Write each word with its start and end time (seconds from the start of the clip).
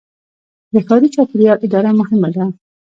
د 0.73 0.75
ښاري 0.87 1.07
چاپیریال 1.15 1.57
اداره 1.65 1.91
مهمه 1.99 2.29
ده. 2.35 2.43